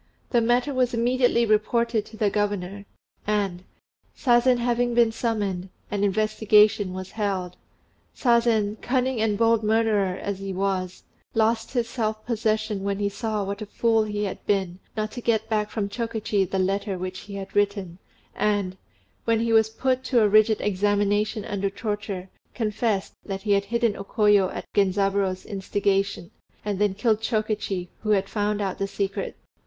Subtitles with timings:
[0.31, 2.85] The matter was immediately reported to the governor,
[3.27, 3.63] and,
[4.17, 7.55] Sazen having been summoned, an investigation was held.
[8.15, 11.03] Sazen, cunning and bold murderer as he was,
[11.35, 15.21] lost his self possession when he saw what a fool he had been not to
[15.21, 17.99] get back from Chokichi the letter which he had written,
[18.33, 18.77] and,
[19.25, 23.95] when he was put to a rigid examination under torture, confessed that he had hidden
[23.95, 26.31] O Koyo at Genzaburô's instigation,
[26.65, 29.35] and then killed Chokichi, who had found out the secret.